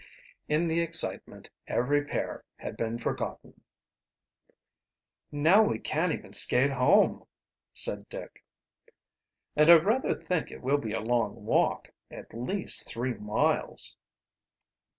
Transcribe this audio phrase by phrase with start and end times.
[0.49, 3.61] In the excitement every pair had been forgotten.
[5.31, 7.27] "Now we can't even skate home,"
[7.71, 8.43] said Dick.
[9.55, 13.95] "And I rather think it will be a long walk at least three miles."